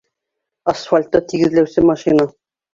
[0.73, 2.29] Асфальтты тигеҙләүсе машина.